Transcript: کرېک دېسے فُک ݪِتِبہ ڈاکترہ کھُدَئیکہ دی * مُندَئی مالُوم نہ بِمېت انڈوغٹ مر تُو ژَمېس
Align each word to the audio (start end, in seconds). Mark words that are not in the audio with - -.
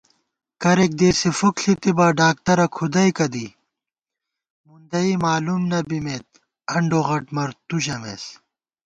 کرېک 0.61 0.91
دېسے 0.99 1.29
فُک 1.37 1.55
ݪِتِبہ 1.63 2.05
ڈاکترہ 2.19 2.65
کھُدَئیکہ 2.75 3.27
دی 3.33 3.45
* 4.09 4.65
مُندَئی 4.67 5.13
مالُوم 5.23 5.61
نہ 5.71 5.79
بِمېت 5.87 6.27
انڈوغٹ 6.75 7.25
مر 7.35 7.49
تُو 7.67 7.75
ژَمېس 7.83 8.23